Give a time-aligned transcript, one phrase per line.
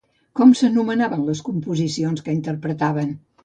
[0.37, 3.17] Com s'anomenaven les composicions que interpretaven?